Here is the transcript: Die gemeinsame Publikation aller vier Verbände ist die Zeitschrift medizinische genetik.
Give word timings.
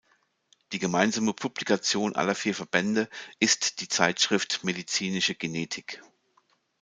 Die 0.71 0.79
gemeinsame 0.79 1.31
Publikation 1.31 2.15
aller 2.15 2.33
vier 2.33 2.55
Verbände 2.55 3.07
ist 3.39 3.81
die 3.81 3.87
Zeitschrift 3.87 4.63
medizinische 4.63 5.35
genetik. 5.35 6.01